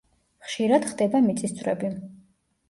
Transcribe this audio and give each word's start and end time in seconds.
ხშირად 0.45 0.87
ხდება 0.93 1.21
მიწისძვრები. 1.27 1.93